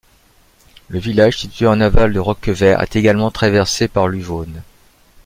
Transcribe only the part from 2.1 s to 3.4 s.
de Roquevaire, est également